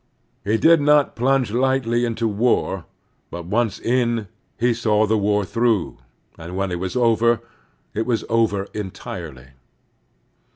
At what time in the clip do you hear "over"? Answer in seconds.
6.95-7.39, 8.27-8.63